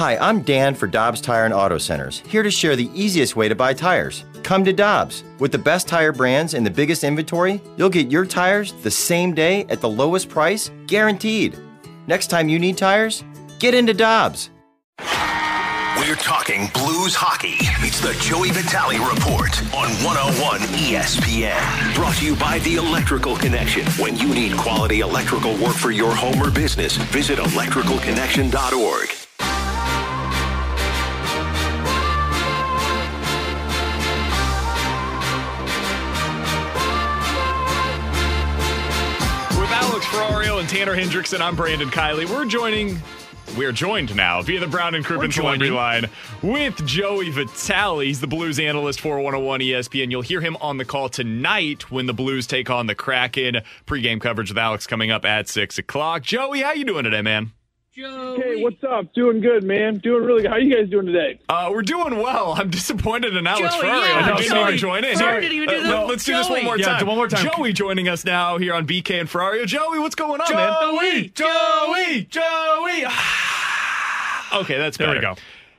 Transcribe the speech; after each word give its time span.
Hi, 0.00 0.16
I'm 0.16 0.40
Dan 0.40 0.74
for 0.74 0.86
Dobbs 0.86 1.20
Tire 1.20 1.44
and 1.44 1.52
Auto 1.52 1.76
Centers, 1.76 2.20
here 2.20 2.42
to 2.42 2.50
share 2.50 2.74
the 2.74 2.88
easiest 2.94 3.36
way 3.36 3.50
to 3.50 3.54
buy 3.54 3.74
tires. 3.74 4.24
Come 4.42 4.64
to 4.64 4.72
Dobbs. 4.72 5.24
With 5.38 5.52
the 5.52 5.58
best 5.58 5.88
tire 5.88 6.10
brands 6.10 6.54
and 6.54 6.64
the 6.64 6.70
biggest 6.70 7.04
inventory, 7.04 7.60
you'll 7.76 7.90
get 7.90 8.10
your 8.10 8.24
tires 8.24 8.72
the 8.82 8.90
same 8.90 9.34
day 9.34 9.66
at 9.68 9.82
the 9.82 9.90
lowest 9.90 10.30
price, 10.30 10.70
guaranteed. 10.86 11.54
Next 12.06 12.28
time 12.28 12.48
you 12.48 12.58
need 12.58 12.78
tires, 12.78 13.24
get 13.58 13.74
into 13.74 13.92
Dobbs. 13.92 14.48
We're 15.98 16.16
talking 16.16 16.68
blues 16.72 17.14
hockey. 17.14 17.56
It's 17.86 18.00
the 18.00 18.14
Joey 18.22 18.52
Vitale 18.52 18.98
Report 19.06 19.60
on 19.74 19.90
101 20.02 20.60
ESPN. 20.80 21.94
Brought 21.94 22.16
to 22.16 22.24
you 22.24 22.36
by 22.36 22.58
The 22.60 22.76
Electrical 22.76 23.36
Connection. 23.36 23.84
When 24.02 24.16
you 24.16 24.32
need 24.32 24.56
quality 24.56 25.00
electrical 25.00 25.58
work 25.58 25.74
for 25.74 25.90
your 25.90 26.14
home 26.14 26.42
or 26.42 26.50
business, 26.50 26.96
visit 26.96 27.38
electricalconnection.org. 27.38 29.19
Tanner 40.70 40.94
Hendrickson, 40.94 41.40
I'm 41.40 41.56
Brandon 41.56 41.88
Kiley. 41.88 42.30
We're 42.30 42.44
joining. 42.44 42.96
We're 43.58 43.72
joined 43.72 44.14
now 44.14 44.40
via 44.40 44.60
the 44.60 44.68
Brown 44.68 44.94
and 44.94 45.04
Crouppen 45.04 45.32
Celebrity 45.32 45.72
Line 45.72 46.08
with 46.42 46.86
Joey 46.86 47.30
Vitale. 47.30 47.98
He's 48.06 48.20
the 48.20 48.28
Blues 48.28 48.60
analyst 48.60 49.00
for 49.00 49.16
101 49.16 49.58
ESPN. 49.62 50.12
You'll 50.12 50.22
hear 50.22 50.40
him 50.40 50.56
on 50.60 50.76
the 50.76 50.84
call 50.84 51.08
tonight 51.08 51.90
when 51.90 52.06
the 52.06 52.14
Blues 52.14 52.46
take 52.46 52.70
on 52.70 52.86
the 52.86 52.94
Kraken. 52.94 53.62
Pre-game 53.84 54.20
coverage 54.20 54.50
with 54.50 54.58
Alex 54.58 54.86
coming 54.86 55.10
up 55.10 55.24
at 55.24 55.48
six 55.48 55.76
o'clock. 55.76 56.22
Joey, 56.22 56.60
how 56.60 56.70
you 56.70 56.84
doing 56.84 57.02
today, 57.02 57.22
man? 57.22 57.50
Hey, 58.02 58.62
what's 58.62 58.82
up? 58.82 59.12
Doing 59.12 59.40
good, 59.42 59.62
man. 59.62 59.98
Doing 59.98 60.24
really 60.24 60.42
good. 60.42 60.50
How 60.50 60.56
you 60.56 60.74
guys 60.74 60.88
doing 60.88 61.04
today? 61.04 61.38
Uh, 61.50 61.68
we're 61.70 61.82
doing 61.82 62.16
well. 62.16 62.54
I'm 62.56 62.70
disappointed 62.70 63.36
in 63.36 63.46
Alex 63.46 63.74
Joey, 63.74 63.84
Ferrario. 63.84 64.04
yeah, 64.04 64.22
who 64.22 64.36
didn't 64.36 64.48
sorry. 64.48 64.62
even 64.68 64.78
join 64.78 65.04
in. 65.04 65.16
Sorry, 65.16 65.32
Here, 65.32 65.40
didn't 65.42 65.56
even 65.56 65.68
do 65.68 65.74
uh, 65.74 65.82
that. 65.82 65.88
no, 65.88 66.06
let's 66.06 66.24
do 66.24 66.34
this 66.34 66.48
one 66.48 66.64
more 66.64 66.78
time. 66.78 66.98
do 66.98 67.06
one 67.06 67.16
more 67.16 67.28
time. 67.28 67.50
Joey 67.54 67.72
joining 67.74 68.08
us 68.08 68.24
now 68.24 68.56
here 68.56 68.72
on 68.72 68.86
BK 68.86 69.20
and 69.20 69.28
Ferrario. 69.28 69.66
Joey, 69.66 69.98
what's 69.98 70.14
going 70.14 70.40
on, 70.40 70.54
man? 70.54 70.72
Joey, 70.80 71.28
Joey, 71.34 72.22
Joey. 72.30 73.04
okay, 74.54 74.78
that's 74.78 74.96
There 74.96 75.10
we 75.14 75.20
go. 75.20 75.34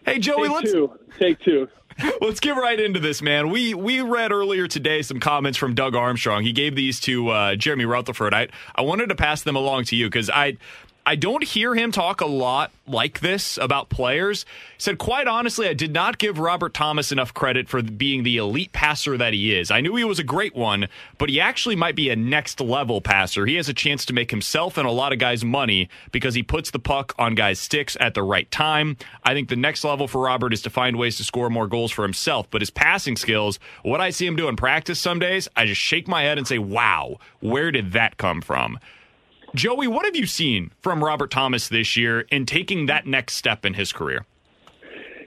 Hey, 0.06 0.20
Joey, 0.20 0.48
Take 0.48 0.56
let's 0.56 0.72
two. 0.72 0.92
Take 1.20 1.40
two. 1.40 1.68
let's 2.22 2.40
get 2.40 2.56
right 2.56 2.80
into 2.80 3.00
this, 3.00 3.22
man. 3.22 3.50
We 3.50 3.74
we 3.74 4.02
read 4.02 4.32
earlier 4.32 4.68
today 4.68 5.02
some 5.02 5.20
comments 5.20 5.58
from 5.58 5.74
Doug 5.76 5.96
Armstrong. 5.96 6.44
He 6.44 6.52
gave 6.52 6.76
these 6.76 7.00
to 7.02 7.30
uh, 7.30 7.56
Jeremy 7.56 7.86
Rutherford. 7.86 8.34
I 8.34 8.48
I 8.76 8.82
wanted 8.82 9.08
to 9.10 9.16
pass 9.16 9.42
them 9.42 9.56
along 9.56 9.86
to 9.86 9.96
you 9.96 10.06
because 10.08 10.30
I. 10.30 10.58
I 11.06 11.16
don't 11.16 11.44
hear 11.44 11.74
him 11.74 11.92
talk 11.92 12.22
a 12.22 12.28
lot 12.28 12.72
like 12.86 13.22
this 13.22 13.58
about 13.58 13.90
players. 13.90 14.46
He 14.78 14.82
said, 14.82 15.00
quite 15.00 15.28
honestly, 15.28 15.68
I 15.68 15.74
did 15.74 15.92
not 15.92 16.20
give 16.20 16.38
Robert 16.38 16.74
Thomas 16.74 17.12
enough 17.12 17.34
credit 17.34 17.68
for 17.68 17.82
being 17.82 18.22
the 18.22 18.38
elite 18.38 18.72
passer 18.72 19.18
that 19.18 19.34
he 19.34 19.56
is. 19.56 19.72
I 19.72 19.82
knew 19.82 19.96
he 19.96 20.04
was 20.04 20.20
a 20.20 20.24
great 20.24 20.56
one, 20.56 20.88
but 21.18 21.30
he 21.30 21.42
actually 21.42 21.76
might 21.76 21.96
be 21.96 22.10
a 22.10 22.16
next 22.16 22.62
level 22.62 23.02
passer. 23.02 23.46
He 23.46 23.56
has 23.56 23.68
a 23.68 23.74
chance 23.74 24.06
to 24.06 24.14
make 24.14 24.30
himself 24.30 24.78
and 24.78 24.88
a 24.88 24.92
lot 24.92 25.12
of 25.12 25.20
guys 25.20 25.44
money 25.44 25.90
because 26.12 26.36
he 26.36 26.44
puts 26.44 26.70
the 26.70 26.80
puck 26.80 27.16
on 27.18 27.34
guys' 27.34 27.60
sticks 27.60 27.98
at 28.00 28.14
the 28.14 28.24
right 28.24 28.50
time. 28.52 28.96
I 29.24 29.34
think 29.34 29.50
the 29.50 29.56
next 29.56 29.84
level 29.84 30.08
for 30.08 30.22
Robert 30.22 30.54
is 30.54 30.62
to 30.64 30.70
find 30.70 30.98
ways 30.98 31.18
to 31.18 31.24
score 31.24 31.50
more 31.50 31.68
goals 31.68 31.92
for 31.92 32.04
himself, 32.04 32.48
but 32.52 32.62
his 32.62 32.70
passing 32.70 33.16
skills, 33.16 33.60
what 33.82 34.02
I 34.02 34.12
see 34.12 34.28
him 34.28 34.36
do 34.36 34.48
in 34.48 34.56
practice 34.56 35.00
some 35.00 35.18
days, 35.18 35.48
I 35.56 35.66
just 35.66 35.82
shake 35.82 36.08
my 36.08 36.22
head 36.24 36.38
and 36.38 36.48
say, 36.48 36.60
wow, 36.60 37.18
where 37.40 37.72
did 37.72 37.94
that 37.94 38.18
come 38.18 38.42
from? 38.42 38.78
Joey, 39.54 39.88
what 39.88 40.06
have 40.06 40.16
you 40.16 40.26
seen 40.26 40.72
from 40.80 41.04
Robert 41.04 41.30
Thomas 41.30 41.68
this 41.68 41.98
year 41.98 42.22
in 42.22 42.46
taking 42.46 42.86
that 42.86 43.06
next 43.06 43.36
step 43.36 43.66
in 43.66 43.74
his 43.74 43.92
career? 43.92 44.26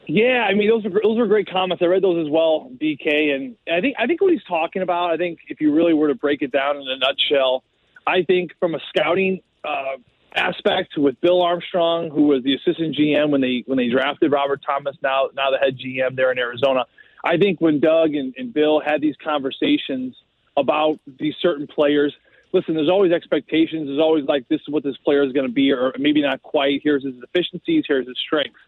Yeah, 0.07 0.47
I 0.49 0.55
mean 0.55 0.69
those 0.69 0.85
were 0.85 1.01
those 1.03 1.19
are 1.19 1.27
great 1.27 1.51
comments. 1.51 1.83
I 1.83 1.87
read 1.87 2.03
those 2.03 2.27
as 2.27 2.31
well, 2.31 2.71
BK, 2.81 3.35
and 3.35 3.57
I 3.73 3.81
think 3.81 3.97
I 3.99 4.07
think 4.07 4.21
what 4.21 4.33
he's 4.33 4.45
talking 4.45 4.83
about. 4.83 5.11
I 5.11 5.17
think 5.17 5.39
if 5.49 5.61
you 5.61 5.73
really 5.75 5.95
were 5.95 6.09
to 6.09 6.15
break 6.15 6.43
it 6.43 6.53
down 6.53 6.77
in 6.77 6.83
a 6.83 6.99
nutshell, 6.99 7.65
I 8.07 8.23
think 8.23 8.53
from 8.61 8.75
a 8.75 8.81
scouting 8.91 9.41
uh, 9.65 9.97
aspect 10.35 10.99
with 10.99 11.19
Bill 11.21 11.41
Armstrong, 11.41 12.11
who 12.11 12.25
was 12.25 12.43
the 12.43 12.55
assistant 12.55 12.97
GM 12.97 13.31
when 13.31 13.41
they 13.41 13.65
when 13.67 13.79
they 13.79 13.89
drafted 13.89 14.31
Robert 14.31 14.61
Thomas, 14.67 14.97
now 15.03 15.29
now 15.35 15.51
the 15.51 15.59
head 15.59 15.79
GM 15.79 16.17
there 16.17 16.31
in 16.33 16.39
Arizona. 16.39 16.85
I 17.25 17.39
think 17.39 17.61
when 17.61 17.81
Doug 17.81 18.15
and, 18.15 18.35
and 18.37 18.53
Bill 18.53 18.81
had 18.85 19.01
these 19.01 19.17
conversations 19.25 20.15
about 20.57 21.01
these 21.19 21.35
certain 21.41 21.67
players, 21.67 22.15
listen, 22.55 22.75
there's 22.75 22.89
always 22.89 23.13
expectations. 23.13 23.89
There's 23.89 24.01
always 24.01 24.25
like 24.25 24.49
this 24.49 24.61
is 24.61 24.69
what 24.69 24.85
this 24.85 24.97
player 25.05 25.25
is 25.25 25.33
going 25.33 25.47
to 25.47 25.53
be, 25.53 25.73
or 25.73 25.93
maybe 25.99 26.23
not 26.23 26.41
quite. 26.43 26.81
Here's 26.83 27.05
his 27.05 27.15
deficiencies. 27.17 27.85
Here's 27.87 28.07
his 28.07 28.17
strengths. 28.25 28.61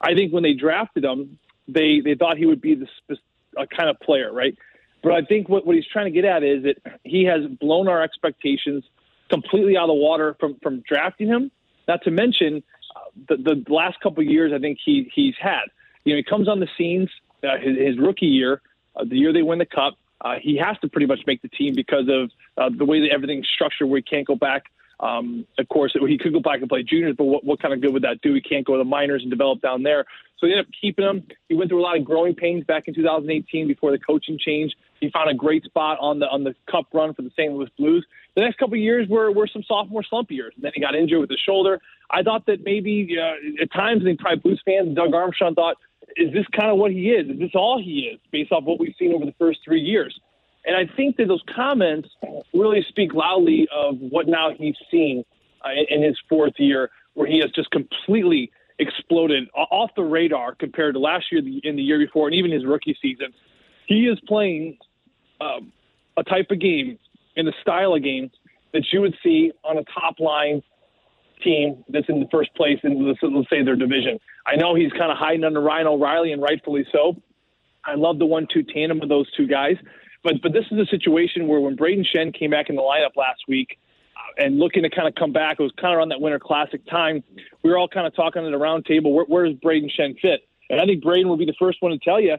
I 0.00 0.14
think 0.14 0.32
when 0.32 0.42
they 0.42 0.54
drafted 0.54 1.04
him, 1.04 1.38
they 1.68 2.00
they 2.00 2.14
thought 2.14 2.38
he 2.38 2.46
would 2.46 2.60
be 2.60 2.74
the 2.74 2.88
spe- 2.98 3.22
a 3.56 3.66
kind 3.66 3.88
of 3.88 4.00
player, 4.00 4.32
right? 4.32 4.56
But 5.02 5.12
I 5.12 5.22
think 5.22 5.48
what, 5.48 5.66
what 5.66 5.76
he's 5.76 5.86
trying 5.86 6.06
to 6.06 6.10
get 6.10 6.24
at 6.24 6.42
is 6.42 6.64
that 6.64 6.98
he 7.04 7.24
has 7.24 7.42
blown 7.60 7.88
our 7.88 8.02
expectations 8.02 8.82
completely 9.28 9.76
out 9.76 9.84
of 9.84 9.88
the 9.88 9.94
water 9.94 10.34
from 10.40 10.56
from 10.62 10.82
drafting 10.88 11.28
him. 11.28 11.50
Not 11.86 12.02
to 12.04 12.10
mention 12.10 12.62
uh, 12.96 13.00
the 13.28 13.36
the 13.64 13.72
last 13.72 14.00
couple 14.00 14.24
of 14.24 14.28
years, 14.28 14.52
I 14.54 14.58
think 14.58 14.78
he 14.84 15.10
he's 15.14 15.34
had. 15.38 15.64
You 16.04 16.14
know, 16.14 16.16
he 16.16 16.22
comes 16.22 16.48
on 16.48 16.60
the 16.60 16.68
scenes 16.76 17.10
uh, 17.44 17.58
his, 17.58 17.76
his 17.78 17.98
rookie 17.98 18.26
year, 18.26 18.62
uh, 18.96 19.04
the 19.04 19.16
year 19.16 19.32
they 19.32 19.42
win 19.42 19.58
the 19.58 19.66
cup. 19.66 19.94
Uh, 20.20 20.36
he 20.40 20.56
has 20.56 20.78
to 20.80 20.88
pretty 20.88 21.06
much 21.06 21.20
make 21.26 21.42
the 21.42 21.48
team 21.48 21.74
because 21.74 22.08
of 22.08 22.30
uh, 22.56 22.70
the 22.76 22.84
way 22.84 23.00
that 23.00 23.10
everything's 23.12 23.46
structured, 23.52 23.88
where 23.88 23.98
he 23.98 24.02
can't 24.02 24.26
go 24.26 24.36
back. 24.36 24.64
Um, 25.00 25.46
of 25.58 25.68
course, 25.68 25.96
he 26.08 26.18
could 26.18 26.32
go 26.32 26.40
back 26.40 26.60
and 26.60 26.68
play 26.68 26.82
juniors, 26.82 27.16
but 27.18 27.24
what, 27.24 27.44
what 27.44 27.60
kind 27.60 27.74
of 27.74 27.80
good 27.80 27.92
would 27.92 28.02
that 28.02 28.20
do? 28.22 28.32
He 28.32 28.40
can't 28.40 28.64
go 28.64 28.74
to 28.74 28.78
the 28.78 28.84
minors 28.84 29.22
and 29.22 29.30
develop 29.30 29.60
down 29.60 29.82
there. 29.82 30.04
So 30.38 30.46
they 30.46 30.52
ended 30.52 30.66
up 30.66 30.72
keeping 30.80 31.04
him. 31.04 31.26
He 31.48 31.54
went 31.54 31.70
through 31.70 31.80
a 31.80 31.82
lot 31.82 31.96
of 31.96 32.04
growing 32.04 32.34
pains 32.34 32.64
back 32.64 32.86
in 32.86 32.94
2018 32.94 33.66
before 33.66 33.90
the 33.90 33.98
coaching 33.98 34.38
change. 34.38 34.72
He 35.00 35.10
found 35.10 35.30
a 35.30 35.34
great 35.34 35.64
spot 35.64 35.98
on 36.00 36.18
the 36.18 36.26
on 36.26 36.44
the 36.44 36.54
cup 36.70 36.86
run 36.92 37.12
for 37.14 37.22
the 37.22 37.30
St. 37.30 37.52
Louis 37.52 37.68
Blues. 37.76 38.06
The 38.34 38.42
next 38.42 38.58
couple 38.58 38.74
of 38.74 38.80
years 38.80 39.08
were 39.08 39.30
were 39.32 39.46
some 39.46 39.62
sophomore 39.62 40.02
slump 40.02 40.30
years. 40.30 40.52
And 40.56 40.64
then 40.64 40.72
he 40.74 40.80
got 40.80 40.94
injured 40.94 41.20
with 41.20 41.30
his 41.30 41.40
shoulder. 41.40 41.80
I 42.10 42.22
thought 42.22 42.46
that 42.46 42.64
maybe 42.64 43.16
uh, 43.20 43.62
at 43.62 43.72
times, 43.72 44.02
I 44.02 44.04
think 44.04 44.20
probably 44.20 44.40
Blues 44.40 44.62
fans 44.64 44.94
Doug 44.94 45.14
Armstrong 45.14 45.54
thought, 45.54 45.76
is 46.16 46.32
this 46.32 46.46
kind 46.58 46.70
of 46.70 46.78
what 46.78 46.90
he 46.90 47.10
is? 47.10 47.28
Is 47.30 47.38
this 47.38 47.50
all 47.54 47.80
he 47.82 48.10
is 48.12 48.20
based 48.30 48.52
off 48.52 48.64
what 48.64 48.78
we've 48.78 48.94
seen 48.98 49.12
over 49.14 49.24
the 49.24 49.34
first 49.38 49.60
three 49.64 49.80
years? 49.80 50.18
And 50.66 50.76
I 50.76 50.92
think 50.96 51.16
that 51.16 51.28
those 51.28 51.42
comments 51.54 52.08
really 52.54 52.84
speak 52.88 53.12
loudly 53.12 53.68
of 53.74 53.98
what 53.98 54.26
now 54.26 54.50
he's 54.56 54.76
seeing 54.90 55.24
uh, 55.64 55.70
in 55.88 56.02
his 56.02 56.18
fourth 56.28 56.54
year, 56.58 56.90
where 57.14 57.26
he 57.26 57.40
has 57.40 57.50
just 57.50 57.70
completely 57.70 58.50
exploded 58.78 59.48
off 59.54 59.90
the 59.94 60.02
radar 60.02 60.54
compared 60.54 60.94
to 60.94 61.00
last 61.00 61.26
year 61.30 61.40
and 61.40 61.78
the 61.78 61.82
year 61.82 61.98
before, 61.98 62.26
and 62.26 62.34
even 62.34 62.50
his 62.50 62.64
rookie 62.64 62.96
season. 63.00 63.32
He 63.86 64.06
is 64.06 64.18
playing 64.26 64.78
um, 65.40 65.72
a 66.16 66.24
type 66.24 66.50
of 66.50 66.60
game 66.60 66.98
in 67.36 67.46
the 67.46 67.52
style 67.60 67.94
of 67.94 68.02
game 68.02 68.30
that 68.72 68.84
you 68.92 69.00
would 69.00 69.14
see 69.22 69.52
on 69.62 69.78
a 69.78 69.84
top 69.84 70.18
line 70.18 70.62
team 71.42 71.84
that's 71.88 72.08
in 72.08 72.20
the 72.20 72.28
first 72.30 72.54
place 72.54 72.78
in 72.82 73.06
let's, 73.06 73.18
let's 73.22 73.50
say 73.50 73.62
their 73.62 73.76
division. 73.76 74.18
I 74.46 74.56
know 74.56 74.74
he's 74.74 74.92
kind 74.92 75.10
of 75.10 75.18
hiding 75.18 75.44
under 75.44 75.60
Ryan 75.60 75.86
O'Reilly, 75.86 76.32
and 76.32 76.42
rightfully 76.42 76.86
so. 76.92 77.20
I 77.84 77.96
love 77.96 78.18
the 78.18 78.26
one-two 78.26 78.62
tandem 78.62 79.02
of 79.02 79.08
those 79.08 79.30
two 79.32 79.46
guys, 79.46 79.76
but 80.22 80.40
but 80.42 80.52
this 80.52 80.64
is 80.70 80.78
a 80.78 80.86
situation 80.86 81.46
where 81.46 81.60
when 81.60 81.76
Brayden 81.76 82.04
Schenn 82.04 82.32
came 82.32 82.50
back 82.50 82.70
in 82.70 82.76
the 82.76 82.82
lineup 82.82 83.16
last 83.16 83.42
week 83.46 83.78
uh, 84.16 84.44
and 84.44 84.58
looking 84.58 84.82
to 84.82 84.90
kind 84.90 85.06
of 85.06 85.14
come 85.14 85.32
back, 85.32 85.60
it 85.60 85.62
was 85.62 85.72
kind 85.78 85.92
of 85.92 85.98
around 85.98 86.08
that 86.10 86.20
Winter 86.20 86.38
Classic 86.38 86.84
time. 86.86 87.22
We 87.62 87.70
were 87.70 87.78
all 87.78 87.88
kind 87.88 88.06
of 88.06 88.14
talking 88.14 88.46
at 88.46 88.52
a 88.52 88.58
round 88.58 88.86
table. 88.86 89.12
Where, 89.12 89.24
where 89.26 89.44
does 89.46 89.56
Brayden 89.56 89.90
Schenn 89.90 90.18
fit? 90.20 90.48
And 90.70 90.80
I 90.80 90.86
think 90.86 91.04
Brayden 91.04 91.26
will 91.26 91.36
be 91.36 91.44
the 91.44 91.54
first 91.58 91.82
one 91.82 91.92
to 91.92 91.98
tell 91.98 92.20
you. 92.20 92.36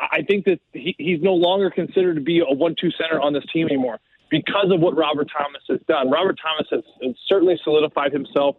I 0.00 0.22
think 0.22 0.44
that 0.46 0.60
he, 0.72 0.94
he's 0.98 1.22
no 1.22 1.34
longer 1.34 1.70
considered 1.70 2.14
to 2.14 2.20
be 2.20 2.40
a 2.40 2.52
one-two 2.52 2.90
center 2.90 3.20
on 3.20 3.32
this 3.32 3.44
team 3.52 3.66
anymore 3.66 4.00
because 4.30 4.70
of 4.70 4.80
what 4.80 4.96
Robert 4.96 5.30
Thomas 5.36 5.62
has 5.68 5.80
done. 5.88 6.10
Robert 6.10 6.38
Thomas 6.42 6.66
has, 6.70 7.14
certainly 7.26 7.58
solidified 7.62 8.12
himself 8.12 8.56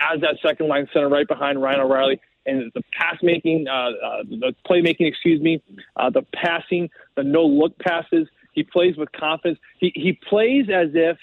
as 0.00 0.20
that 0.20 0.36
second 0.42 0.68
line 0.68 0.88
center 0.92 1.08
right 1.08 1.26
behind 1.26 1.62
Ryan 1.62 1.80
O'Reilly. 1.80 2.20
And 2.44 2.70
the 2.74 2.82
pass 2.92 3.16
making, 3.22 3.66
uh, 3.66 3.72
uh, 3.72 4.22
the 4.22 4.54
play 4.64 4.80
making, 4.80 5.06
excuse 5.06 5.40
me, 5.40 5.62
uh, 5.96 6.10
the 6.10 6.22
passing, 6.34 6.90
the 7.16 7.24
no 7.24 7.44
look 7.44 7.76
passes. 7.78 8.28
He 8.52 8.62
plays 8.62 8.96
with 8.96 9.10
confidence. 9.12 9.58
He 9.78 9.92
he 9.94 10.12
plays 10.12 10.66
as 10.72 10.90
if 10.94 11.18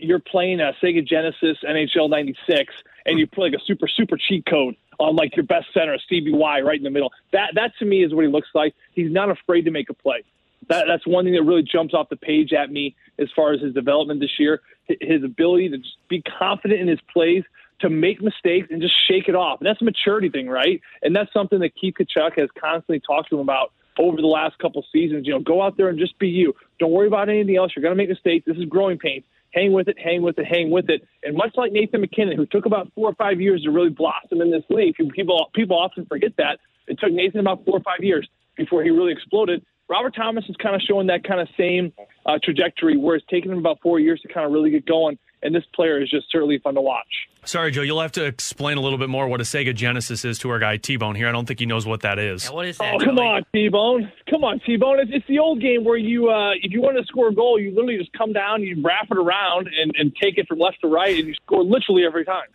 you're 0.00 0.18
playing 0.18 0.60
a 0.60 0.72
Sega 0.82 1.06
Genesis 1.06 1.58
NHL 1.62 2.08
'96 2.08 2.74
and 3.04 3.18
you 3.18 3.26
put 3.26 3.42
like 3.42 3.52
a 3.52 3.64
super 3.64 3.86
super 3.86 4.16
cheat 4.16 4.46
code 4.46 4.74
on 4.98 5.16
like 5.16 5.36
your 5.36 5.44
best 5.44 5.66
center, 5.72 5.98
Stevie 5.98 6.32
Y, 6.32 6.60
right 6.62 6.78
in 6.78 6.82
the 6.82 6.90
middle. 6.90 7.12
That 7.32 7.50
that 7.54 7.72
to 7.78 7.84
me 7.84 8.02
is 8.02 8.14
what 8.14 8.24
he 8.24 8.30
looks 8.30 8.48
like. 8.54 8.74
He's 8.92 9.12
not 9.12 9.30
afraid 9.30 9.66
to 9.66 9.70
make 9.70 9.90
a 9.90 9.94
play. 9.94 10.24
That, 10.68 10.86
that's 10.88 11.06
one 11.06 11.24
thing 11.24 11.34
that 11.34 11.42
really 11.42 11.62
jumps 11.62 11.94
off 11.94 12.08
the 12.08 12.16
page 12.16 12.52
at 12.52 12.70
me 12.70 12.96
as 13.18 13.28
far 13.34 13.52
as 13.52 13.60
his 13.60 13.72
development 13.74 14.20
this 14.20 14.38
year. 14.38 14.60
His 15.00 15.22
ability 15.24 15.70
to 15.70 15.78
just 15.78 15.96
be 16.08 16.22
confident 16.22 16.80
in 16.80 16.88
his 16.88 17.00
plays, 17.12 17.44
to 17.80 17.88
make 17.88 18.20
mistakes 18.20 18.68
and 18.70 18.82
just 18.82 18.94
shake 19.08 19.28
it 19.28 19.36
off. 19.36 19.60
And 19.60 19.66
that's 19.66 19.80
a 19.80 19.84
maturity 19.84 20.28
thing, 20.28 20.48
right? 20.48 20.80
And 21.02 21.14
that's 21.14 21.32
something 21.32 21.60
that 21.60 21.74
Keith 21.76 21.94
Tkachuk 21.98 22.38
has 22.38 22.48
constantly 22.60 23.00
talked 23.00 23.30
to 23.30 23.36
him 23.36 23.42
about 23.42 23.72
over 23.98 24.16
the 24.16 24.26
last 24.26 24.58
couple 24.58 24.84
seasons. 24.92 25.26
You 25.26 25.34
know, 25.34 25.40
go 25.40 25.62
out 25.62 25.76
there 25.76 25.88
and 25.88 25.98
just 25.98 26.18
be 26.18 26.28
you. 26.28 26.54
Don't 26.78 26.90
worry 26.90 27.06
about 27.06 27.28
anything 27.28 27.56
else. 27.56 27.72
You're 27.74 27.82
going 27.82 27.92
to 27.92 27.96
make 27.96 28.08
mistakes. 28.08 28.46
This 28.46 28.56
is 28.56 28.64
growing 28.64 28.98
pains. 28.98 29.24
Hang 29.54 29.72
with 29.72 29.88
it, 29.88 29.98
hang 29.98 30.22
with 30.22 30.38
it, 30.38 30.44
hang 30.44 30.70
with 30.70 30.90
it. 30.90 31.06
And 31.22 31.34
much 31.34 31.52
like 31.56 31.72
Nathan 31.72 32.02
MacKinnon, 32.02 32.36
who 32.36 32.44
took 32.44 32.66
about 32.66 32.92
four 32.94 33.08
or 33.08 33.14
five 33.14 33.40
years 33.40 33.62
to 33.62 33.70
really 33.70 33.88
blossom 33.88 34.42
in 34.42 34.50
this 34.50 34.64
league, 34.68 34.94
people 35.14 35.50
people 35.54 35.78
often 35.78 36.04
forget 36.04 36.32
that 36.36 36.58
it 36.86 36.98
took 37.00 37.12
Nathan 37.12 37.40
about 37.40 37.64
four 37.64 37.78
or 37.78 37.82
five 37.82 38.00
years 38.00 38.28
before 38.56 38.82
he 38.82 38.90
really 38.90 39.12
exploded. 39.12 39.64
Robert 39.88 40.14
Thomas 40.14 40.44
is 40.48 40.56
kind 40.56 40.74
of 40.74 40.82
showing 40.82 41.06
that 41.08 41.24
kind 41.24 41.40
of 41.40 41.48
same 41.56 41.92
uh, 42.26 42.38
trajectory, 42.42 42.96
where 42.96 43.16
it's 43.16 43.26
taken 43.26 43.50
him 43.50 43.58
about 43.58 43.80
four 43.82 43.98
years 43.98 44.20
to 44.20 44.28
kind 44.28 44.46
of 44.46 44.52
really 44.52 44.70
get 44.70 44.86
going. 44.86 45.18
And 45.40 45.54
this 45.54 45.64
player 45.72 46.02
is 46.02 46.10
just 46.10 46.26
certainly 46.32 46.58
fun 46.58 46.74
to 46.74 46.80
watch. 46.80 47.06
Sorry, 47.44 47.70
Joe, 47.70 47.82
you'll 47.82 48.00
have 48.00 48.12
to 48.12 48.24
explain 48.24 48.76
a 48.76 48.80
little 48.80 48.98
bit 48.98 49.08
more 49.08 49.28
what 49.28 49.40
a 49.40 49.44
Sega 49.44 49.72
Genesis 49.72 50.24
is 50.24 50.36
to 50.40 50.50
our 50.50 50.58
guy 50.58 50.76
T 50.76 50.96
Bone 50.96 51.14
here. 51.14 51.28
I 51.28 51.32
don't 51.32 51.46
think 51.46 51.60
he 51.60 51.66
knows 51.66 51.86
what 51.86 52.02
that 52.02 52.18
is. 52.18 52.44
Yeah, 52.44 52.50
what 52.50 52.66
is 52.66 52.76
that? 52.78 52.94
Oh, 52.94 52.98
come 52.98 53.16
Joey? 53.16 53.26
on, 53.26 53.44
T 53.54 53.68
Bone. 53.68 54.12
Come 54.28 54.42
on, 54.42 54.60
T 54.66 54.76
Bone. 54.76 54.98
It's, 54.98 55.12
it's 55.14 55.26
the 55.28 55.38
old 55.38 55.60
game 55.62 55.84
where 55.84 55.96
you, 55.96 56.28
uh, 56.28 56.50
if 56.60 56.72
you 56.72 56.82
want 56.82 56.98
to 56.98 57.04
score 57.04 57.28
a 57.28 57.34
goal, 57.34 57.58
you 57.58 57.70
literally 57.70 57.98
just 57.98 58.12
come 58.12 58.32
down, 58.32 58.62
you 58.62 58.82
wrap 58.82 59.06
it 59.10 59.16
around, 59.16 59.68
and, 59.80 59.94
and 59.96 60.14
take 60.16 60.38
it 60.38 60.48
from 60.48 60.58
left 60.58 60.80
to 60.80 60.88
right, 60.88 61.16
and 61.16 61.28
you 61.28 61.34
score 61.34 61.62
literally 61.62 62.04
every 62.04 62.24
time. 62.24 62.48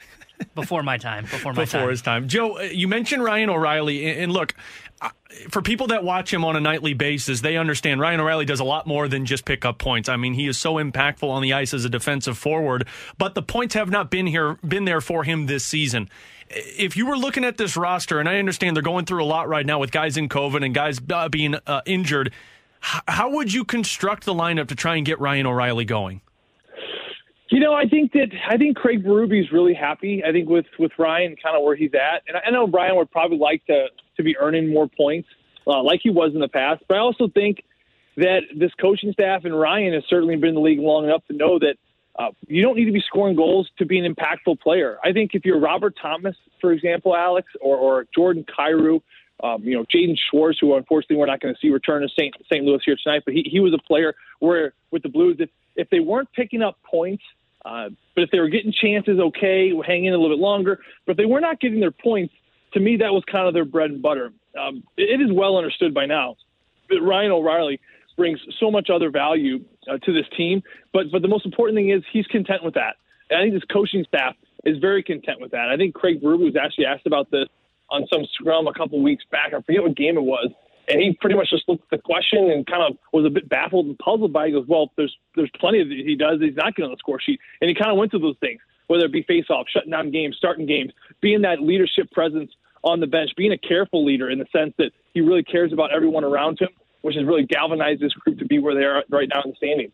Before 0.55 0.83
my 0.83 0.97
time. 0.97 1.23
Before 1.23 1.53
my 1.53 1.63
Before 1.63 1.81
time. 1.81 1.89
his 1.89 2.01
time. 2.01 2.27
Joe, 2.27 2.57
uh, 2.59 2.61
you 2.63 2.87
mentioned 2.87 3.23
Ryan 3.23 3.49
O'Reilly, 3.49 4.05
and- 4.05 4.31
look, 4.31 4.53
uh, 5.01 5.09
for 5.49 5.61
people 5.61 5.87
that 5.87 6.03
watch 6.03 6.33
him 6.33 6.45
on 6.45 6.55
a 6.55 6.59
nightly 6.59 6.93
basis, 6.93 7.41
they 7.41 7.57
understand 7.57 7.99
Ryan 7.99 8.19
O'Reilly 8.21 8.45
does 8.45 8.59
a 8.59 8.63
lot 8.63 8.87
more 8.87 9.07
than 9.07 9.25
just 9.25 9.45
pick 9.45 9.65
up 9.65 9.77
points. 9.77 10.07
I 10.09 10.15
mean, 10.17 10.33
he 10.33 10.47
is 10.47 10.57
so 10.57 10.75
impactful 10.75 11.27
on 11.27 11.41
the 11.41 11.53
ice 11.53 11.73
as 11.73 11.85
a 11.85 11.89
defensive 11.89 12.37
forward, 12.37 12.87
but 13.17 13.35
the 13.35 13.41
points 13.41 13.73
have 13.75 13.89
not 13.89 14.09
been 14.09 14.27
here, 14.27 14.57
been 14.65 14.85
there 14.85 15.01
for 15.01 15.23
him 15.23 15.45
this 15.47 15.65
season. 15.65 16.09
If 16.49 16.95
you 16.95 17.05
were 17.07 17.17
looking 17.17 17.43
at 17.43 17.57
this 17.57 17.75
roster, 17.75 18.19
and 18.19 18.29
I 18.29 18.37
understand 18.37 18.75
they're 18.75 18.83
going 18.83 19.05
through 19.05 19.23
a 19.23 19.25
lot 19.25 19.49
right 19.49 19.65
now 19.65 19.79
with 19.79 19.91
guys 19.91 20.17
in 20.17 20.29
COVID 20.29 20.63
and 20.63 20.73
guys 20.73 20.99
uh, 21.11 21.27
being 21.29 21.55
uh, 21.65 21.81
injured, 21.85 22.31
how 22.79 23.31
would 23.31 23.51
you 23.53 23.63
construct 23.63 24.25
the 24.25 24.33
lineup 24.33 24.67
to 24.67 24.75
try 24.75 24.97
and 24.97 25.05
get 25.05 25.19
Ryan 25.19 25.47
O'Reilly 25.47 25.85
going? 25.85 26.21
You 27.53 27.59
know, 27.59 27.75
I 27.75 27.85
think 27.85 28.13
that 28.13 28.29
I 28.49 28.57
think 28.57 28.77
Craig 28.77 29.03
Berube 29.03 29.39
is 29.39 29.51
really 29.51 29.75
happy. 29.75 30.23
I 30.27 30.31
think 30.31 30.49
with 30.49 30.65
with 30.79 30.91
Ryan, 30.97 31.35
kind 31.35 31.55
of 31.55 31.61
where 31.61 31.75
he's 31.75 31.91
at, 31.93 32.23
and 32.27 32.35
I 32.35 32.49
know 32.49 32.65
Ryan 32.65 32.95
would 32.95 33.11
probably 33.11 33.37
like 33.37 33.63
to 33.67 33.89
to 34.17 34.23
be 34.23 34.35
earning 34.37 34.73
more 34.73 34.87
points, 34.87 35.29
uh, 35.67 35.83
like 35.83 35.99
he 36.01 36.09
was 36.09 36.31
in 36.33 36.39
the 36.39 36.47
past. 36.47 36.81
But 36.87 36.97
I 36.97 37.01
also 37.01 37.27
think 37.27 37.63
that 38.17 38.39
this 38.57 38.71
coaching 38.81 39.13
staff 39.13 39.45
and 39.45 39.53
Ryan 39.53 39.93
has 39.93 40.01
certainly 40.09 40.35
been 40.35 40.49
in 40.49 40.55
the 40.55 40.61
league 40.61 40.79
long 40.79 41.03
enough 41.03 41.21
to 41.27 41.33
know 41.37 41.59
that 41.59 41.75
uh, 42.17 42.29
you 42.47 42.63
don't 42.63 42.75
need 42.75 42.85
to 42.85 42.91
be 42.91 43.03
scoring 43.05 43.35
goals 43.35 43.69
to 43.77 43.85
be 43.85 43.99
an 43.99 44.11
impactful 44.11 44.59
player. 44.59 44.97
I 45.03 45.11
think 45.11 45.35
if 45.35 45.45
you're 45.45 45.59
Robert 45.59 45.93
Thomas, 46.01 46.35
for 46.59 46.71
example, 46.71 47.15
Alex, 47.15 47.49
or, 47.61 47.77
or 47.77 48.07
Jordan 48.15 48.45
Kyrou, 48.45 48.99
um, 49.43 49.63
you 49.63 49.77
know, 49.77 49.85
Jaden 49.93 50.17
Schwartz, 50.31 50.57
who 50.59 50.73
unfortunately 50.73 51.17
we're 51.17 51.27
not 51.27 51.39
going 51.39 51.53
to 51.53 51.59
see 51.59 51.69
return 51.69 52.01
to 52.01 52.09
St. 52.09 52.33
St. 52.51 52.65
Louis 52.65 52.81
here 52.83 52.97
tonight, 53.03 53.21
but 53.25 53.35
he, 53.35 53.47
he 53.47 53.59
was 53.59 53.75
a 53.75 53.87
player 53.87 54.15
where 54.39 54.73
with 54.89 55.03
the 55.03 55.09
Blues, 55.09 55.35
if, 55.37 55.51
if 55.75 55.87
they 55.91 55.99
weren't 55.99 56.31
picking 56.33 56.63
up 56.63 56.79
points, 56.83 57.23
uh, 57.65 57.89
but 58.15 58.23
if 58.23 58.31
they 58.31 58.39
were 58.39 58.49
getting 58.49 58.73
chances, 58.73 59.19
okay, 59.19 59.71
hang 59.85 60.05
in 60.05 60.13
a 60.13 60.17
little 60.17 60.35
bit 60.35 60.41
longer. 60.41 60.79
But 61.05 61.13
if 61.13 61.17
they 61.17 61.25
were 61.25 61.39
not 61.39 61.59
getting 61.59 61.79
their 61.79 61.91
points, 61.91 62.33
to 62.73 62.79
me, 62.79 62.97
that 62.97 63.13
was 63.13 63.23
kind 63.31 63.47
of 63.47 63.53
their 63.53 63.65
bread 63.65 63.91
and 63.91 64.01
butter. 64.01 64.33
Um, 64.59 64.83
it, 64.97 65.19
it 65.19 65.23
is 65.23 65.31
well 65.31 65.57
understood 65.57 65.93
by 65.93 66.05
now 66.05 66.35
that 66.89 67.01
Ryan 67.01 67.31
O'Reilly 67.31 67.79
brings 68.17 68.39
so 68.59 68.69
much 68.69 68.89
other 68.89 69.09
value 69.09 69.63
uh, 69.89 69.97
to 69.97 70.13
this 70.13 70.25
team. 70.37 70.61
But 70.91 71.11
but 71.11 71.21
the 71.21 71.27
most 71.27 71.45
important 71.45 71.77
thing 71.77 71.89
is 71.89 72.03
he's 72.11 72.27
content 72.27 72.63
with 72.63 72.73
that. 72.75 72.97
And 73.29 73.39
I 73.39 73.43
think 73.43 73.53
this 73.53 73.63
coaching 73.71 74.05
staff 74.07 74.35
is 74.65 74.77
very 74.79 75.03
content 75.03 75.39
with 75.41 75.51
that. 75.51 75.69
I 75.69 75.77
think 75.77 75.95
Craig 75.95 76.21
Berube 76.21 76.43
was 76.43 76.55
actually 76.55 76.85
asked 76.85 77.07
about 77.07 77.31
this 77.31 77.47
on 77.89 78.05
some 78.11 78.25
scrum 78.33 78.67
a 78.67 78.73
couple 78.73 79.01
weeks 79.01 79.23
back. 79.31 79.53
I 79.53 79.61
forget 79.61 79.83
what 79.83 79.95
game 79.95 80.17
it 80.17 80.23
was. 80.23 80.49
And 80.87 81.01
he 81.01 81.17
pretty 81.19 81.35
much 81.35 81.49
just 81.49 81.67
looked 81.67 81.83
at 81.83 81.97
the 81.97 82.01
question 82.03 82.51
and 82.51 82.65
kind 82.65 82.83
of 82.83 82.97
was 83.13 83.25
a 83.25 83.29
bit 83.29 83.47
baffled 83.47 83.85
and 83.85 83.97
puzzled 83.99 84.33
by 84.33 84.45
it. 84.45 84.47
He 84.47 84.53
goes, 84.53 84.67
Well, 84.67 84.91
there's 84.97 85.15
there's 85.35 85.51
plenty 85.59 85.81
of 85.81 85.87
he 85.87 86.15
does. 86.15 86.41
He's 86.41 86.55
not 86.55 86.75
getting 86.75 86.85
on 86.85 86.91
the 86.91 86.97
score 86.97 87.19
sheet. 87.19 87.39
And 87.61 87.69
he 87.69 87.75
kind 87.75 87.91
of 87.91 87.97
went 87.97 88.11
through 88.11 88.19
those 88.19 88.37
things, 88.39 88.61
whether 88.87 89.05
it 89.05 89.11
be 89.11 89.23
face 89.23 89.45
off, 89.49 89.67
shutting 89.69 89.91
down 89.91 90.11
games, 90.11 90.35
starting 90.37 90.65
games, 90.65 90.91
being 91.21 91.41
that 91.43 91.61
leadership 91.61 92.11
presence 92.11 92.51
on 92.83 92.99
the 92.99 93.07
bench, 93.07 93.31
being 93.37 93.53
a 93.53 93.57
careful 93.57 94.03
leader 94.05 94.29
in 94.29 94.39
the 94.39 94.45
sense 94.51 94.73
that 94.77 94.91
he 95.13 95.21
really 95.21 95.43
cares 95.43 95.71
about 95.71 95.93
everyone 95.93 96.25
around 96.25 96.59
him, 96.59 96.69
which 97.01 97.15
has 97.15 97.25
really 97.25 97.45
galvanized 97.45 98.01
this 98.01 98.13
group 98.13 98.37
to 98.39 98.45
be 98.45 98.59
where 98.59 98.75
they 98.75 98.83
are 98.83 99.03
right 99.09 99.29
now 99.33 99.41
in 99.43 99.51
the 99.51 99.55
standings. 99.55 99.93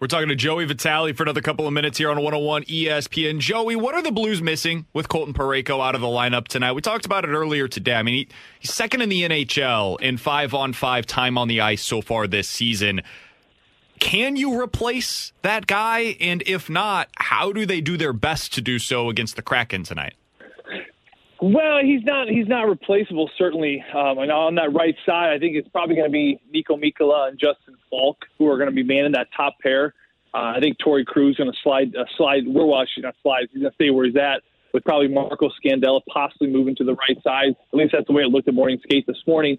We're 0.00 0.08
talking 0.08 0.28
to 0.28 0.34
Joey 0.34 0.64
Vitale 0.64 1.12
for 1.12 1.22
another 1.22 1.40
couple 1.40 1.68
of 1.68 1.72
minutes 1.72 1.98
here 1.98 2.10
on 2.10 2.16
101 2.16 2.64
ESPN. 2.64 3.38
Joey, 3.38 3.76
what 3.76 3.94
are 3.94 4.02
the 4.02 4.10
Blues 4.10 4.42
missing 4.42 4.86
with 4.92 5.08
Colton 5.08 5.32
Parayko 5.32 5.80
out 5.80 5.94
of 5.94 6.00
the 6.00 6.08
lineup 6.08 6.48
tonight? 6.48 6.72
We 6.72 6.80
talked 6.80 7.06
about 7.06 7.24
it 7.24 7.28
earlier 7.28 7.68
today. 7.68 7.94
I 7.94 8.02
mean, 8.02 8.14
he, 8.14 8.28
he's 8.58 8.74
second 8.74 9.02
in 9.02 9.08
the 9.08 9.22
NHL 9.22 10.00
in 10.00 10.16
five 10.16 10.52
on 10.52 10.72
five 10.72 11.06
time 11.06 11.38
on 11.38 11.46
the 11.46 11.60
ice 11.60 11.80
so 11.80 12.02
far 12.02 12.26
this 12.26 12.48
season. 12.48 13.02
Can 14.00 14.34
you 14.34 14.60
replace 14.60 15.32
that 15.42 15.68
guy? 15.68 16.16
And 16.20 16.42
if 16.44 16.68
not, 16.68 17.08
how 17.16 17.52
do 17.52 17.64
they 17.64 17.80
do 17.80 17.96
their 17.96 18.12
best 18.12 18.52
to 18.54 18.60
do 18.60 18.80
so 18.80 19.08
against 19.08 19.36
the 19.36 19.42
Kraken 19.42 19.84
tonight? 19.84 20.14
Well, 21.44 21.80
he's 21.84 22.02
not 22.04 22.28
he's 22.28 22.48
not 22.48 22.62
replaceable 22.62 23.30
certainly. 23.36 23.84
Um, 23.94 24.16
and 24.16 24.32
on 24.32 24.54
that 24.54 24.72
right 24.72 24.96
side, 25.04 25.30
I 25.30 25.38
think 25.38 25.56
it's 25.56 25.68
probably 25.68 25.94
going 25.94 26.08
to 26.08 26.10
be 26.10 26.40
Niko 26.54 26.82
Mikkola 26.82 27.28
and 27.28 27.38
Justin 27.38 27.76
Faulk 27.90 28.24
who 28.38 28.48
are 28.48 28.56
going 28.56 28.70
to 28.70 28.74
be 28.74 28.82
manning 28.82 29.12
that 29.12 29.28
top 29.36 29.58
pair. 29.60 29.92
Uh, 30.32 30.54
I 30.56 30.60
think 30.60 30.78
Torey 30.78 31.04
Krug's 31.04 31.36
going 31.36 31.52
to 31.52 31.58
slide 31.62 31.94
uh, 31.96 32.06
slide. 32.16 32.44
We're 32.46 32.64
watching 32.64 33.02
not 33.02 33.14
slide. 33.22 33.48
He's 33.52 33.60
going 33.60 33.70
to 33.70 33.74
stay 33.74 33.90
where 33.90 34.06
he's 34.06 34.16
at 34.16 34.40
with 34.72 34.84
probably 34.84 35.08
Marco 35.08 35.50
Scandella 35.62 36.00
possibly 36.10 36.48
moving 36.48 36.74
to 36.76 36.84
the 36.84 36.94
right 36.94 37.22
side. 37.22 37.50
At 37.50 37.78
least 37.78 37.92
that's 37.92 38.06
the 38.06 38.14
way 38.14 38.22
it 38.22 38.28
looked 38.28 38.48
at 38.48 38.54
morning 38.54 38.80
skate 38.82 39.06
this 39.06 39.22
morning. 39.26 39.58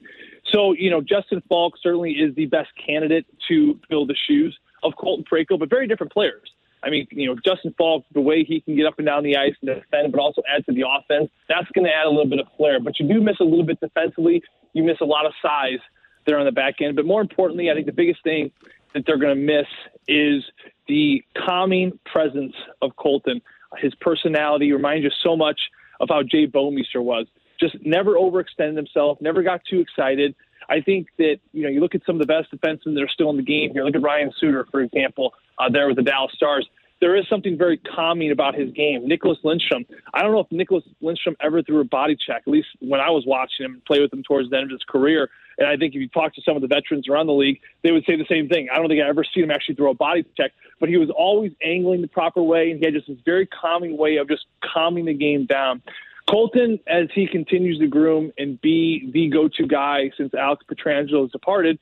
So 0.51 0.73
you 0.73 0.89
know, 0.89 1.01
Justin 1.01 1.43
Faulk 1.47 1.75
certainly 1.83 2.13
is 2.13 2.33
the 2.33 2.47
best 2.47 2.69
candidate 2.83 3.27
to 3.47 3.79
fill 3.87 4.07
the 4.07 4.15
shoes 4.27 4.57
of 4.81 4.93
Colton 4.99 5.23
Parayko, 5.31 5.59
but 5.59 5.69
very 5.69 5.85
different 5.85 6.11
players. 6.11 6.49
I 6.85 6.89
mean, 6.89 7.07
you 7.09 7.27
know, 7.27 7.35
Justin 7.43 7.73
Faulk, 7.77 8.05
the 8.13 8.21
way 8.21 8.43
he 8.43 8.61
can 8.61 8.75
get 8.75 8.85
up 8.85 8.99
and 8.99 9.07
down 9.07 9.23
the 9.23 9.37
ice 9.37 9.53
and 9.61 9.75
defend, 9.75 10.11
but 10.11 10.19
also 10.19 10.43
add 10.47 10.65
to 10.67 10.71
the 10.71 10.83
offense, 10.87 11.31
that's 11.49 11.67
going 11.73 11.85
to 11.85 11.91
add 11.91 12.05
a 12.05 12.09
little 12.09 12.29
bit 12.29 12.39
of 12.39 12.47
flair. 12.55 12.79
But 12.79 12.99
you 12.99 13.07
do 13.07 13.21
miss 13.21 13.37
a 13.39 13.43
little 13.43 13.65
bit 13.65 13.79
defensively. 13.79 14.43
You 14.73 14.83
miss 14.83 14.97
a 15.01 15.05
lot 15.05 15.25
of 15.25 15.33
size 15.41 15.79
there 16.25 16.37
on 16.37 16.45
the 16.45 16.51
back 16.51 16.75
end. 16.81 16.95
But 16.95 17.05
more 17.05 17.21
importantly, 17.21 17.71
I 17.71 17.73
think 17.73 17.87
the 17.87 17.91
biggest 17.91 18.23
thing 18.23 18.51
that 18.93 19.03
they're 19.05 19.17
going 19.17 19.35
to 19.35 19.41
miss 19.41 19.67
is 20.07 20.43
the 20.87 21.23
calming 21.45 21.99
presence 22.05 22.53
of 22.81 22.95
Colton. 22.95 23.41
His 23.79 23.93
personality 23.95 24.71
reminds 24.71 25.03
you 25.03 25.11
so 25.23 25.35
much 25.35 25.59
of 25.99 26.09
how 26.09 26.23
Jay 26.23 26.47
Bouwmeester 26.47 27.03
was. 27.03 27.25
Just 27.59 27.75
never 27.85 28.13
overextended 28.15 28.75
himself, 28.75 29.17
never 29.21 29.41
got 29.41 29.61
too 29.69 29.79
excited. 29.79 30.35
I 30.69 30.81
think 30.81 31.07
that, 31.17 31.37
you 31.53 31.63
know, 31.63 31.69
you 31.69 31.79
look 31.79 31.95
at 31.95 32.01
some 32.05 32.15
of 32.15 32.19
the 32.19 32.27
best 32.27 32.51
defensemen 32.51 32.95
that 32.95 33.03
are 33.03 33.09
still 33.09 33.29
in 33.29 33.37
the 33.37 33.43
game 33.43 33.71
here. 33.71 33.83
Look 33.83 33.95
at 33.95 34.01
Ryan 34.01 34.31
Suter, 34.39 34.67
for 34.71 34.81
example, 34.81 35.33
uh, 35.57 35.69
there 35.69 35.87
with 35.87 35.97
the 35.97 36.03
Dallas 36.03 36.31
Stars. 36.35 36.67
There 37.01 37.15
is 37.15 37.27
something 37.29 37.57
very 37.57 37.77
calming 37.77 38.31
about 38.31 38.55
his 38.55 38.71
game. 38.71 39.07
Nicholas 39.07 39.37
Lindstrom. 39.43 39.85
I 40.13 40.21
don't 40.21 40.31
know 40.31 40.39
if 40.39 40.51
Nicholas 40.51 40.83
Lindstrom 41.01 41.35
ever 41.41 41.61
threw 41.61 41.81
a 41.81 41.83
body 41.83 42.15
check, 42.15 42.43
at 42.47 42.47
least 42.47 42.69
when 42.79 43.01
I 43.01 43.09
was 43.09 43.25
watching 43.27 43.65
him 43.65 43.81
play 43.85 43.99
with 43.99 44.13
him 44.13 44.23
towards 44.23 44.49
the 44.49 44.57
end 44.57 44.65
of 44.65 44.71
his 44.71 44.83
career. 44.87 45.29
And 45.57 45.67
I 45.67 45.77
think 45.77 45.93
if 45.93 46.01
you 46.01 46.07
talk 46.07 46.33
to 46.35 46.41
some 46.41 46.55
of 46.55 46.61
the 46.61 46.67
veterans 46.67 47.07
around 47.07 47.27
the 47.27 47.33
league, 47.33 47.59
they 47.83 47.91
would 47.91 48.05
say 48.05 48.15
the 48.15 48.25
same 48.29 48.47
thing. 48.47 48.69
I 48.71 48.77
don't 48.77 48.87
think 48.87 49.01
I 49.01 49.07
ever 49.07 49.23
seen 49.23 49.43
him 49.43 49.51
actually 49.51 49.75
throw 49.75 49.91
a 49.91 49.93
body 49.93 50.25
check, 50.35 50.51
but 50.79 50.89
he 50.89 50.97
was 50.97 51.09
always 51.09 51.51
angling 51.61 52.01
the 52.01 52.07
proper 52.07 52.41
way, 52.41 52.71
and 52.71 52.79
he 52.79 52.85
had 52.85 52.93
just 52.93 53.07
this 53.07 53.17
very 53.25 53.45
calming 53.45 53.97
way 53.97 54.17
of 54.17 54.27
just 54.27 54.45
calming 54.63 55.05
the 55.05 55.13
game 55.13 55.45
down. 55.45 55.81
Colton, 56.29 56.79
as 56.87 57.07
he 57.13 57.27
continues 57.27 57.79
to 57.79 57.87
groom 57.87 58.31
and 58.37 58.59
be 58.59 59.09
the 59.13 59.29
go-to 59.29 59.67
guy 59.67 60.11
since 60.17 60.33
Alex 60.33 60.65
Pietrangelo 60.69 61.21
has 61.21 61.31
departed, 61.31 61.77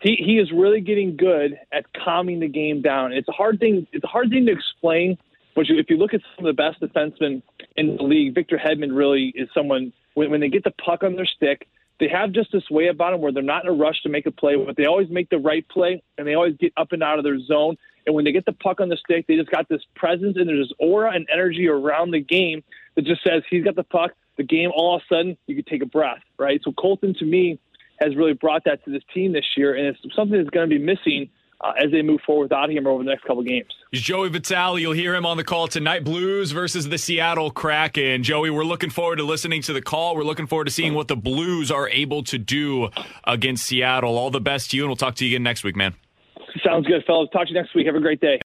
he, 0.00 0.16
he 0.16 0.38
is 0.38 0.50
really 0.50 0.80
getting 0.80 1.16
good 1.16 1.58
at 1.70 1.84
calming 1.92 2.40
the 2.40 2.48
game 2.48 2.82
down. 2.82 3.12
It's 3.12 3.28
a 3.28 3.32
hard 3.32 3.60
thing. 3.60 3.86
It's 3.92 4.04
a 4.04 4.08
hard 4.08 4.30
thing 4.30 4.46
to 4.46 4.52
explain, 4.52 5.18
but 5.54 5.66
if 5.68 5.90
you 5.90 5.96
look 5.96 6.14
at 6.14 6.22
some 6.36 6.46
of 6.46 6.56
the 6.56 6.62
best 6.62 6.80
defensemen 6.80 7.42
in 7.76 7.96
the 7.96 8.02
league, 8.02 8.34
Victor 8.34 8.58
Hedman 8.58 8.96
really 8.96 9.32
is 9.34 9.48
someone 9.54 9.92
when, 10.14 10.30
when 10.30 10.40
they 10.40 10.48
get 10.48 10.64
the 10.64 10.72
puck 10.72 11.02
on 11.02 11.14
their 11.14 11.26
stick, 11.26 11.68
they 12.00 12.08
have 12.08 12.32
just 12.32 12.50
this 12.50 12.68
way 12.70 12.88
about 12.88 13.12
them 13.12 13.20
where 13.20 13.30
they're 13.30 13.42
not 13.42 13.64
in 13.64 13.70
a 13.70 13.74
rush 13.74 14.02
to 14.02 14.08
make 14.08 14.26
a 14.26 14.30
play, 14.30 14.56
but 14.56 14.76
they 14.76 14.86
always 14.86 15.08
make 15.08 15.28
the 15.30 15.38
right 15.38 15.66
play 15.68 16.02
and 16.18 16.26
they 16.26 16.34
always 16.34 16.56
get 16.56 16.72
up 16.76 16.92
and 16.92 17.02
out 17.02 17.18
of 17.18 17.24
their 17.24 17.38
zone. 17.38 17.76
And 18.06 18.14
when 18.14 18.24
they 18.24 18.32
get 18.32 18.44
the 18.44 18.52
puck 18.52 18.80
on 18.80 18.88
the 18.88 18.96
stick, 18.96 19.26
they 19.26 19.36
just 19.36 19.50
got 19.50 19.68
this 19.68 19.82
presence 19.94 20.36
and 20.36 20.48
there's 20.48 20.68
this 20.68 20.76
aura 20.78 21.12
and 21.14 21.26
energy 21.32 21.68
around 21.68 22.10
the 22.10 22.20
game 22.20 22.62
that 22.96 23.04
just 23.04 23.22
says 23.22 23.42
he's 23.48 23.64
got 23.64 23.76
the 23.76 23.84
puck. 23.84 24.12
The 24.36 24.44
game, 24.44 24.70
all 24.74 24.96
of 24.96 25.02
a 25.02 25.14
sudden, 25.14 25.36
you 25.46 25.54
could 25.54 25.66
take 25.66 25.82
a 25.82 25.86
breath, 25.86 26.22
right? 26.38 26.60
So 26.64 26.72
Colton, 26.72 27.14
to 27.18 27.24
me, 27.24 27.58
has 28.00 28.16
really 28.16 28.32
brought 28.32 28.64
that 28.64 28.84
to 28.84 28.90
this 28.90 29.02
team 29.12 29.32
this 29.32 29.44
year, 29.56 29.74
and 29.74 29.86
it's 29.86 29.98
something 30.16 30.38
that's 30.38 30.50
going 30.50 30.68
to 30.68 30.74
be 30.74 30.82
missing 30.82 31.28
uh, 31.62 31.72
as 31.78 31.92
they 31.92 32.02
move 32.02 32.20
forward 32.26 32.44
without 32.44 32.70
him 32.70 32.86
over 32.86 33.04
the 33.04 33.10
next 33.10 33.24
couple 33.24 33.42
games. 33.42 33.68
Joey 33.92 34.28
Vitale. 34.30 34.78
You'll 34.78 34.92
hear 34.92 35.14
him 35.14 35.24
on 35.24 35.36
the 35.36 35.44
call 35.44 35.68
tonight. 35.68 36.02
Blues 36.02 36.50
versus 36.50 36.88
the 36.88 36.98
Seattle 36.98 37.50
Kraken. 37.50 38.22
Joey, 38.22 38.50
we're 38.50 38.64
looking 38.64 38.90
forward 38.90 39.16
to 39.16 39.22
listening 39.22 39.62
to 39.62 39.72
the 39.72 39.82
call. 39.82 40.16
We're 40.16 40.24
looking 40.24 40.46
forward 40.46 40.64
to 40.64 40.72
seeing 40.72 40.94
what 40.94 41.08
the 41.08 41.16
Blues 41.16 41.70
are 41.70 41.88
able 41.88 42.24
to 42.24 42.38
do 42.38 42.88
against 43.24 43.64
Seattle. 43.64 44.18
All 44.18 44.30
the 44.30 44.40
best 44.40 44.70
to 44.70 44.76
you, 44.76 44.84
and 44.84 44.88
we'll 44.88 44.96
talk 44.96 45.14
to 45.16 45.24
you 45.24 45.36
again 45.36 45.42
next 45.42 45.62
week, 45.62 45.76
man. 45.76 45.94
Sounds 46.64 46.86
good, 46.86 47.04
fellas. 47.06 47.28
Talk 47.32 47.46
to 47.46 47.52
you 47.52 47.60
next 47.60 47.74
week. 47.74 47.86
Have 47.86 47.96
a 47.96 48.00
great 48.00 48.20
day. 48.20 48.38